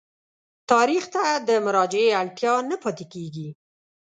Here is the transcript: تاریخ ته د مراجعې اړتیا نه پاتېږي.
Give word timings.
تاریخ 0.71 1.03
ته 1.13 1.23
د 1.47 1.49
مراجعې 1.65 2.09
اړتیا 2.21 2.53
نه 2.69 2.75
پاتېږي. 2.83 3.49